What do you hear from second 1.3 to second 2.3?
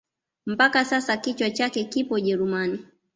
chake kipo